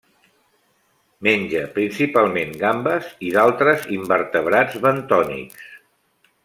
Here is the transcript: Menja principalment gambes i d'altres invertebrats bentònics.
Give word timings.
Menja 1.27 1.61
principalment 1.75 2.57
gambes 2.63 3.13
i 3.29 3.31
d'altres 3.37 3.87
invertebrats 4.01 4.83
bentònics. 4.89 5.73